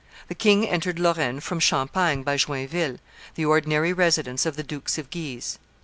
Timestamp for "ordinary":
3.45-3.93